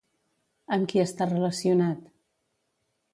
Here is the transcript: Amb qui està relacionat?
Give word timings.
Amb 0.77 0.87
qui 0.93 1.01
està 1.03 1.27
relacionat? 1.29 2.01